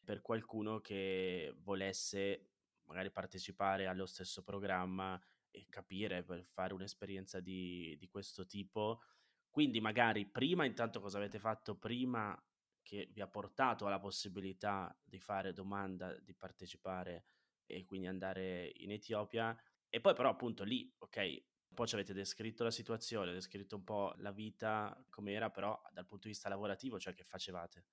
[0.03, 2.51] per qualcuno che volesse
[2.83, 9.01] magari partecipare allo stesso programma e capire per fare un'esperienza di, di questo tipo.
[9.49, 12.41] Quindi magari prima intanto cosa avete fatto prima
[12.83, 17.25] che vi ha portato alla possibilità di fare domanda, di partecipare
[17.65, 19.57] e quindi andare in Etiopia
[19.89, 24.13] e poi però appunto lì, ok, poi ci avete descritto la situazione, descritto un po'
[24.17, 27.85] la vita com'era, però dal punto di vista lavorativo, cioè che facevate?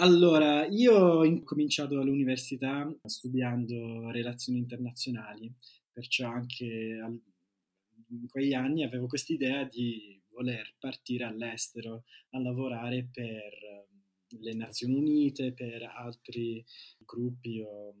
[0.00, 5.52] Allora, io ho incominciato all'università studiando relazioni internazionali
[5.92, 7.20] perciò anche al,
[8.10, 13.88] in quegli anni avevo questa idea di voler partire all'estero a lavorare per
[14.40, 16.64] le Nazioni Unite, per altri
[16.98, 17.94] gruppi o,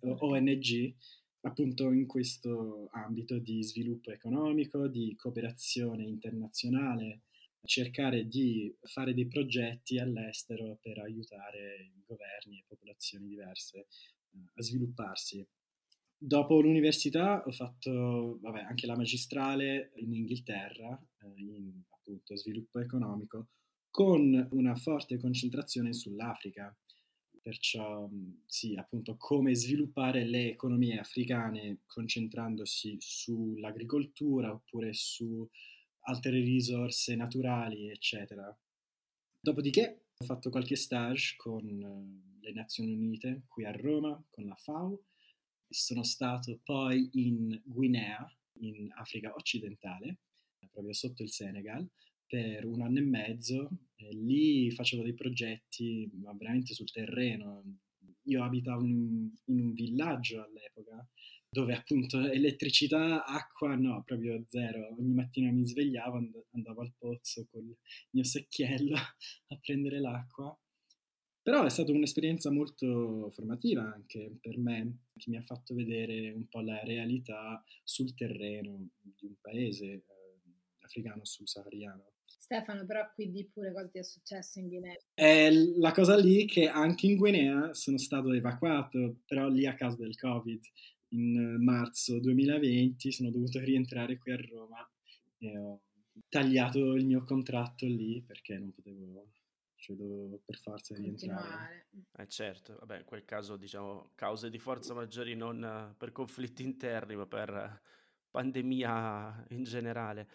[0.00, 0.94] o ONG
[1.42, 7.22] appunto in questo ambito di sviluppo economico, di cooperazione internazionale,
[7.64, 15.46] cercare di fare dei progetti all'estero per aiutare governi e popolazioni diverse eh, a svilupparsi.
[16.20, 23.48] Dopo l'università ho fatto vabbè, anche la magistrale in Inghilterra, eh, in appunto sviluppo economico,
[23.90, 26.74] con una forte concentrazione sull'Africa.
[27.42, 28.08] Perciò
[28.46, 35.48] sì, appunto come sviluppare le economie africane concentrandosi sull'agricoltura oppure su
[36.00, 38.54] altre risorse naturali, eccetera.
[39.40, 44.56] Dopodiché ho fatto qualche stage con eh, le Nazioni Unite qui a Roma, con la
[44.56, 45.04] FAO,
[45.68, 48.26] sono stato poi in Guinea,
[48.60, 50.18] in Africa occidentale,
[50.70, 51.88] proprio sotto il Senegal,
[52.28, 53.70] per un anno e mezzo.
[53.96, 57.64] E lì facevo dei progetti, ma veramente sul terreno.
[58.24, 61.04] Io abitavo in, in un villaggio all'epoca,
[61.50, 64.94] dove appunto elettricità, acqua, no, proprio zero.
[64.98, 67.74] Ogni mattina mi svegliavo, andavo al pozzo col
[68.10, 68.94] mio secchiello
[69.48, 70.56] a prendere l'acqua
[71.48, 76.46] però è stata un'esperienza molto formativa anche per me, che mi ha fatto vedere un
[76.46, 79.86] po' la realtà sul terreno di un paese.
[79.86, 80.04] Eh,
[80.80, 82.12] africano subsahariano.
[82.28, 84.96] Stefano, però quindi pure cosa ti è successo in Guinea?
[85.14, 89.96] È la cosa lì che anche in Guinea sono stato evacuato, però lì a causa
[89.96, 90.62] del Covid.
[91.10, 94.88] In marzo 2020 sono dovuto rientrare qui a Roma
[95.38, 95.80] e ho
[96.28, 99.30] tagliato il mio contratto lì perché non potevo,
[99.76, 101.86] cioè dovevo per forza rientrare.
[102.18, 107.16] Eh certo, vabbè, in quel caso diciamo cause di forza maggiori non per conflitti interni
[107.16, 107.80] ma per
[108.30, 110.28] pandemia in generale.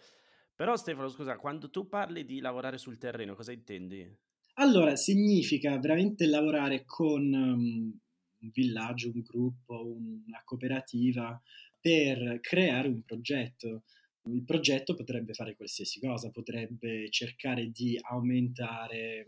[0.56, 4.18] Però Stefano, scusa, quando tu parli di lavorare sul terreno, cosa intendi?
[4.54, 7.98] Allora, significa veramente lavorare con um,
[8.40, 11.40] un villaggio, un gruppo, una cooperativa
[11.80, 13.82] per creare un progetto.
[14.26, 19.24] Il progetto potrebbe fare qualsiasi cosa, potrebbe cercare di aumentare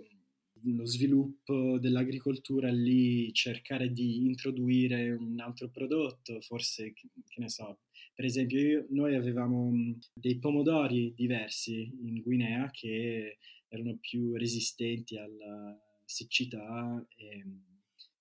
[0.64, 7.80] lo sviluppo dell'agricoltura lì, cercare di introdurre un altro prodotto, forse, che ne so,
[8.16, 9.70] per esempio, io, noi avevamo
[10.14, 13.36] dei pomodori diversi in Guinea che
[13.68, 17.44] erano più resistenti alla siccità e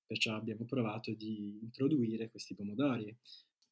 [0.05, 3.15] perciò abbiamo provato di introdurre questi pomodori.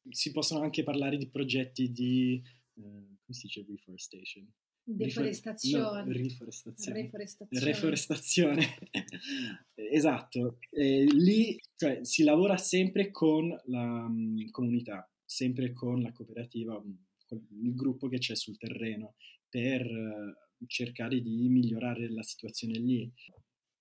[0.08, 2.42] Si possono anche parlare di progetti di,
[2.74, 4.50] uh, come si dice, reforestation?
[4.86, 6.04] Deforestazione.
[6.04, 7.00] No, riforestazione.
[7.00, 7.64] Reforestazione.
[7.64, 8.66] Reforestazione.
[9.74, 10.58] esatto.
[10.70, 16.92] E lì cioè, si lavora sempre con la um, comunità sempre con la cooperativa, mm,
[17.26, 19.14] con il gruppo che c'è sul terreno,
[19.48, 23.10] per eh, cercare di migliorare la situazione lì.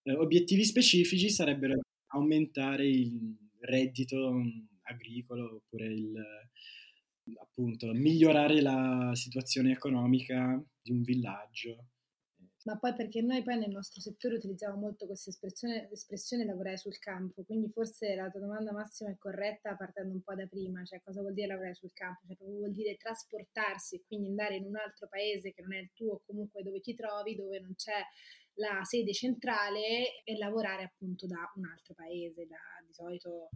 [0.03, 4.49] Eh, obiettivi specifici sarebbero aumentare il reddito mm,
[4.83, 6.13] agricolo oppure il,
[7.39, 11.87] appunto, migliorare la situazione economica di un villaggio
[12.65, 16.97] ma poi perché noi poi nel nostro settore utilizziamo molto questa espressione, espressione lavorare sul
[16.97, 21.01] campo, quindi forse la tua domanda massima è corretta partendo un po' da prima, cioè
[21.01, 22.25] cosa vuol dire lavorare sul campo?
[22.25, 25.79] Cioè proprio vuol dire trasportarsi e quindi andare in un altro paese che non è
[25.79, 28.01] il tuo comunque dove ti trovi, dove non c'è
[28.57, 33.49] la sede centrale e lavorare appunto da un altro paese, da di solito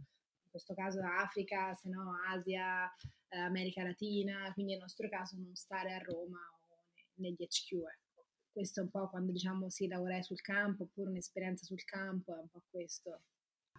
[0.48, 2.90] in questo caso Africa, se no Asia,
[3.28, 6.84] eh, America Latina, quindi nel nostro caso non stare a Roma o
[7.16, 7.72] negli HQ.
[7.72, 8.08] Ecco
[8.50, 12.40] questo è un po' quando diciamo sì, lavorai sul campo oppure un'esperienza sul campo, è
[12.40, 13.20] un po' questo.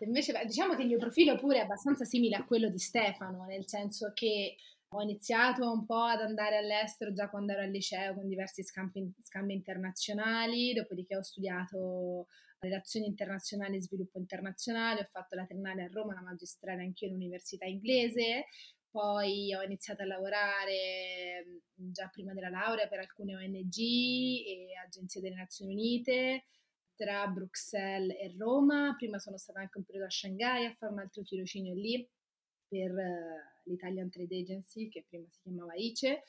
[0.02, 3.68] Invece diciamo che il mio profilo pure è abbastanza simile a quello di Stefano, nel
[3.68, 4.56] senso che
[4.92, 9.14] ho iniziato un po' ad andare all'estero già quando ero al liceo con diversi scambi,
[9.22, 12.28] scambi internazionali, dopodiché ho studiato
[12.60, 17.14] relazioni internazionali e sviluppo internazionale, ho fatto la triennale a Roma, la magistrale anche in
[17.14, 18.46] università inglese,
[18.92, 21.46] poi ho iniziato a lavorare
[21.76, 26.46] mhmm, già prima della laurea per alcune ONG e agenzie delle Nazioni Unite
[26.96, 28.96] tra Bruxelles e Roma.
[28.98, 32.06] Prima sono stata anche un periodo a Shanghai a fare un altro tirocinio lì
[32.68, 36.24] per uh, l'Italian Trade Agency, che prima si chiamava ICE.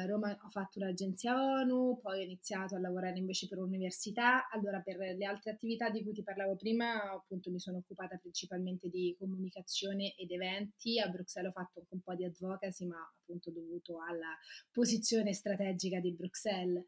[0.00, 4.48] A Roma ho fatto un'agenzia ONU, poi ho iniziato a lavorare invece per un'università.
[4.48, 8.88] Allora, per le altre attività di cui ti parlavo prima, appunto mi sono occupata principalmente
[8.88, 10.98] di comunicazione ed eventi.
[10.98, 14.36] A Bruxelles ho fatto un po' di advocacy, ma appunto dovuto alla
[14.72, 16.84] posizione strategica di Bruxelles.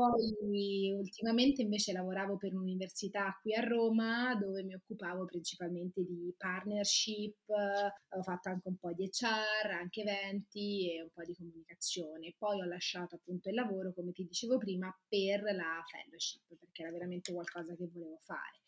[0.00, 7.36] Poi ultimamente invece lavoravo per un'università qui a Roma dove mi occupavo principalmente di partnership,
[7.50, 12.34] ho fatto anche un po' di HR, anche eventi e un po' di comunicazione.
[12.38, 16.92] Poi ho lasciato appunto il lavoro, come ti dicevo prima, per la fellowship perché era
[16.92, 18.60] veramente qualcosa che volevo fare.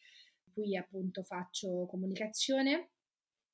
[0.52, 2.90] Qui appunto faccio comunicazione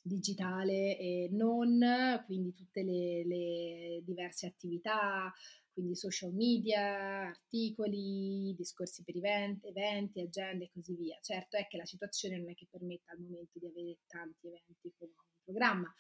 [0.03, 1.79] digitale e non,
[2.27, 5.33] quindi tutte le, le diverse attività,
[5.79, 11.17] quindi social media, articoli, discorsi per eventi, eventi, agende e così via.
[11.23, 14.93] Certo è che la situazione non è che permetta al momento di avere tanti eventi
[14.99, 15.95] come un programma.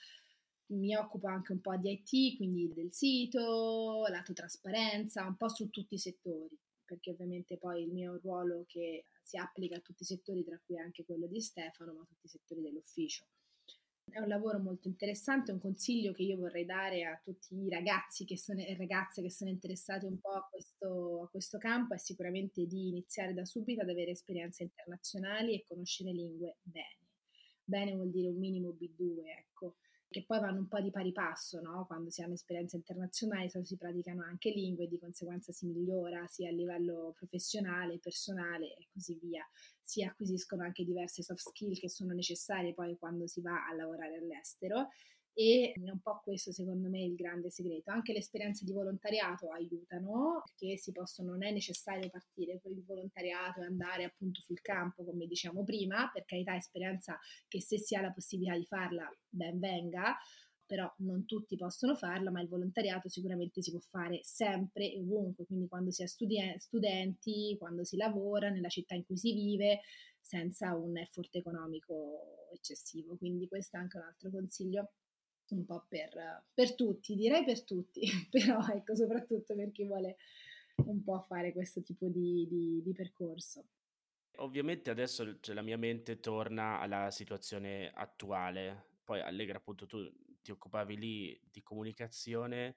[0.70, 5.70] Mi occupo anche un po' di IT, quindi del sito, lato trasparenza, un po' su
[5.70, 10.06] tutti i settori, perché ovviamente poi il mio ruolo che si applica a tutti i
[10.06, 13.26] settori, tra cui anche quello di Stefano, ma a tutti i settori dell'ufficio.
[14.11, 18.27] È un lavoro molto interessante, un consiglio che io vorrei dare a tutti i ragazzi
[18.37, 22.66] sono, e ragazze che sono interessati un po' a questo, a questo campo è sicuramente
[22.66, 27.07] di iniziare da subito ad avere esperienze internazionali e conoscere lingue bene.
[27.64, 29.77] Bene vuol dire un minimo B2, ecco
[30.11, 31.85] che poi vanno un po' di pari passo, no?
[31.87, 36.52] quando si hanno esperienze internazionali si praticano anche lingue di conseguenza si migliora sia a
[36.52, 39.46] livello professionale, personale e così via.
[39.81, 44.17] Si acquisiscono anche diverse soft skill che sono necessarie poi quando si va a lavorare
[44.17, 44.88] all'estero
[45.38, 47.92] e è un po' questo secondo me il grande segreto.
[47.92, 52.82] Anche le esperienze di volontariato aiutano perché si possono, non è necessario partire per il
[52.84, 57.16] volontariato e andare appunto sul campo come diciamo prima, per carità esperienza
[57.46, 60.16] che se si ha la possibilità di farla ben venga,
[60.66, 65.46] però non tutti possono farlo, ma il volontariato sicuramente si può fare sempre e ovunque,
[65.46, 69.82] quindi quando si è studi- studenti, quando si lavora nella città in cui si vive,
[70.20, 73.16] senza un effort economico eccessivo.
[73.16, 74.90] Quindi questo è anche un altro consiglio
[75.55, 80.17] un po' per, per tutti, direi per tutti, però ecco soprattutto per chi vuole
[80.87, 83.65] un po' fare questo tipo di, di, di percorso.
[84.37, 90.09] Ovviamente adesso cioè, la mia mente torna alla situazione attuale, poi Allegra appunto tu
[90.40, 92.77] ti occupavi lì di comunicazione,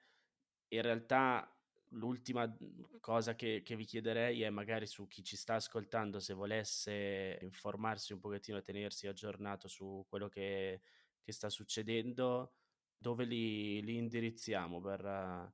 [0.70, 1.48] in realtà
[1.90, 2.54] l'ultima
[3.00, 8.14] cosa che, che, vi chiederei è magari su chi ci sta ascoltando, se volesse informarsi
[8.14, 10.82] un pochettino e tenersi aggiornato su quello che,
[11.22, 12.54] che sta succedendo,
[13.02, 15.52] dove li, li indirizziamo per,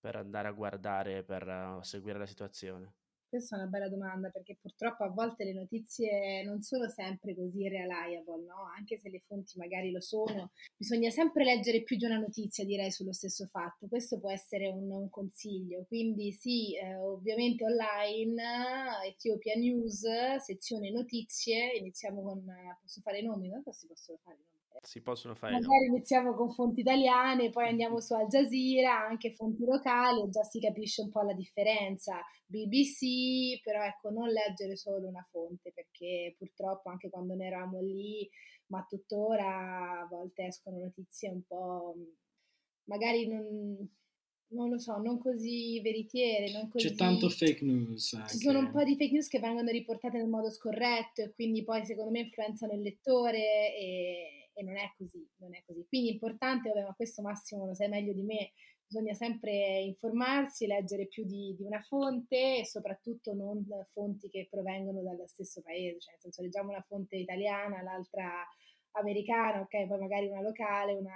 [0.00, 2.94] per andare a guardare, per seguire la situazione?
[3.32, 7.66] Questa è una bella domanda perché purtroppo a volte le notizie non sono sempre così
[7.66, 8.64] reliable, no?
[8.76, 12.90] Anche se le fonti magari lo sono, bisogna sempre leggere più di una notizia, direi,
[12.90, 13.88] sullo stesso fatto.
[13.88, 15.84] Questo può essere un, un consiglio.
[15.86, 18.42] Quindi sì, eh, ovviamente online,
[19.06, 20.04] Ethiopia News,
[20.44, 22.44] sezione notizie, iniziamo con,
[22.82, 23.48] posso fare i nomi?
[23.48, 25.52] Non si possono fare i nomi si possono fare.
[25.52, 25.94] Magari no?
[25.94, 30.60] iniziamo con fonti italiane, poi andiamo su Al Jazeera, anche fonti locali, e già si
[30.60, 32.20] capisce un po' la differenza.
[32.46, 38.28] BBC, però ecco, non leggere solo una fonte, perché purtroppo anche quando ne eravamo lì,
[38.66, 41.94] ma tuttora a volte escono notizie un po'
[42.84, 43.88] magari non,
[44.48, 46.88] non lo so, non così veritiere, non così...
[46.88, 48.12] C'è tanto fake news.
[48.14, 48.30] Anche.
[48.30, 51.64] Ci sono un po' di fake news che vengono riportate nel modo scorretto e quindi
[51.64, 55.84] poi secondo me influenzano il lettore e e non è così, non è così.
[55.88, 58.52] Quindi è importante, vabbè, ma questo Massimo lo sai meglio di me,
[58.86, 65.02] bisogna sempre informarsi, leggere più di, di, una fonte e soprattutto non fonti che provengono
[65.02, 68.46] dallo stesso paese, cioè nel senso leggiamo una fonte italiana, l'altra
[68.92, 71.14] americana, ok, poi magari una locale, una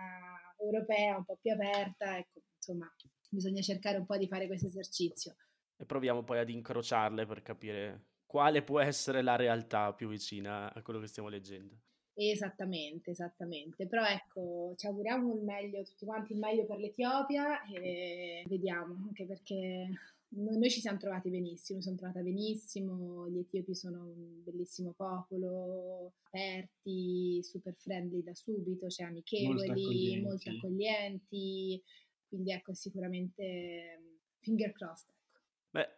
[0.59, 2.91] europea un po' più aperta, ecco, insomma,
[3.29, 5.37] bisogna cercare un po' di fare questo esercizio.
[5.77, 10.83] E proviamo poi ad incrociarle per capire quale può essere la realtà più vicina a
[10.83, 11.77] quello che stiamo leggendo.
[12.19, 13.87] Esattamente, esattamente.
[13.87, 19.27] Però ecco, ci auguriamo il meglio, tutti quanti il meglio per l'Etiopia e vediamo, anche
[19.27, 19.89] perché
[20.29, 27.43] noi ci siamo trovati benissimo, sono trovata benissimo, gli etiopi sono un bellissimo popolo, aperti,
[27.43, 31.83] super friendly da subito, cioè amichevoli, molto accoglienti, molto accoglienti
[32.29, 35.09] quindi ecco sicuramente finger crossed.
[35.09, 35.41] Ecco.
[35.71, 35.89] Beh,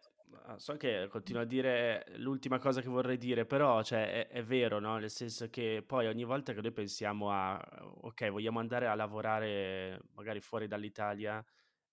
[0.57, 4.79] so che continuo a dire l'ultima cosa che vorrei dire, però cioè, è, è, vero,
[4.79, 4.97] no?
[4.97, 7.59] Nel senso che poi ogni volta che noi pensiamo a,
[8.01, 11.43] ok, vogliamo andare a lavorare magari fuori dall'Italia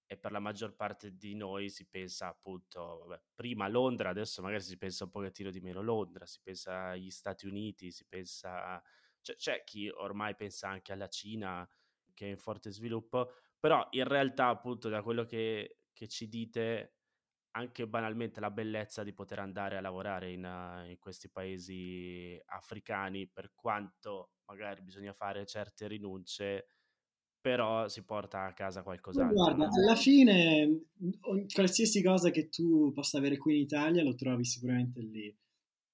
[0.06, 4.62] e per la maggior parte di noi si pensa appunto, vabbè, prima Londra, adesso magari
[4.62, 8.82] si pensa un pochettino di meno Londra, si pensa agli Stati Uniti, si pensa...
[9.20, 11.68] Cioè, c'è chi ormai pensa anche alla Cina
[12.14, 16.95] che è in forte sviluppo, però in realtà appunto da quello che, che ci dite
[17.56, 23.26] anche banalmente la bellezza di poter andare a lavorare in, uh, in, questi paesi africani,
[23.26, 26.68] per quanto magari bisogna fare certe rinunce,
[27.40, 29.34] però si porta a casa qualcos'altro.
[29.34, 30.86] Guarda, alla fine
[31.52, 35.34] qualsiasi cosa che tu possa avere qui in Italia lo trovi sicuramente lì,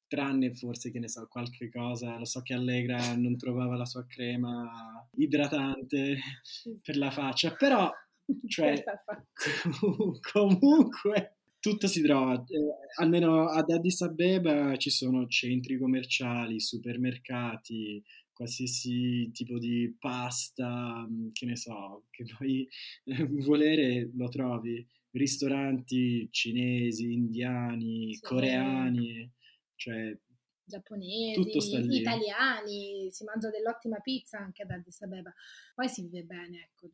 [0.09, 4.05] tranne forse che ne so, qualche cosa, lo so che Allegra non trovava la sua
[4.05, 6.19] crema idratante
[6.83, 7.89] per la faccia, però
[8.49, 8.83] cioè,
[10.33, 12.59] comunque tutto si trova, eh,
[12.97, 18.03] almeno ad Addis Abeba ci sono centri commerciali, supermercati,
[18.33, 22.69] qualsiasi tipo di pasta, mm, che ne so, che puoi
[23.47, 28.21] volere lo trovi, ristoranti cinesi, indiani, sì.
[28.23, 29.33] coreani,
[29.77, 30.19] cioè
[30.65, 35.33] giapponesi, italiani, si mangia dell'ottima pizza anche ad Addis Abeba,
[35.77, 36.91] poi si vive bene, ecco.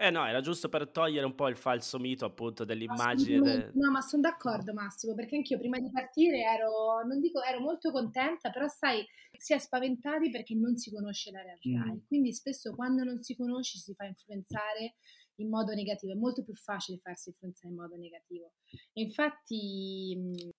[0.00, 3.40] Eh no, era giusto per togliere un po' il falso mito appunto dell'immagine.
[3.40, 3.70] De...
[3.74, 7.90] No, ma sono d'accordo Massimo, perché anch'io prima di partire ero, non dico, ero molto
[7.90, 9.04] contenta, però sai,
[9.36, 11.96] si è spaventati perché non si conosce la realtà mm.
[11.96, 14.94] e quindi spesso quando non si conosce si fa influenzare
[15.40, 18.52] in modo negativo, è molto più facile farsi influenzare in modo negativo.
[18.92, 20.54] E infatti...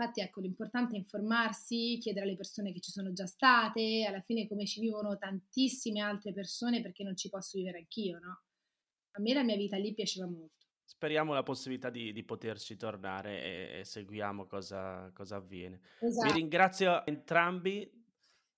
[0.00, 4.46] Infatti, ecco, l'importante è informarsi, chiedere alle persone che ci sono già state, alla fine
[4.46, 8.42] come ci vivono tantissime altre persone perché non ci posso vivere anch'io, no?
[9.18, 10.66] A me la mia vita lì piaceva molto.
[10.84, 15.80] Speriamo la possibilità di, di poterci tornare e, e seguiamo cosa, cosa avviene.
[16.00, 16.32] Esatto.
[16.32, 17.90] Vi ringrazio entrambi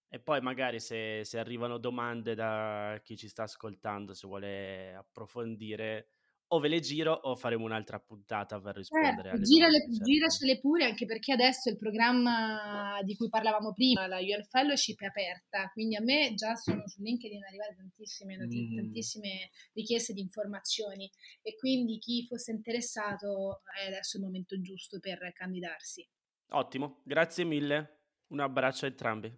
[0.06, 6.08] e poi magari se, se, arrivano domande da chi ci sta ascoltando, se vuole approfondire,
[6.52, 9.94] o ve le giro o faremo un'altra puntata per rispondere eh, alle girale, domande.
[9.94, 10.10] Certo.
[10.10, 15.06] Giracele pure, anche perché adesso il programma di cui parlavamo prima, la UN Fellowship, è
[15.06, 18.76] aperta, quindi a me già sono su LinkedIn arrivate tantissime mm.
[18.76, 21.10] tantissime richieste di informazioni
[21.42, 26.06] e quindi chi fosse interessato è adesso il momento giusto per candidarsi.
[26.50, 29.32] Ottimo, grazie mille, un abbraccio a entrambi.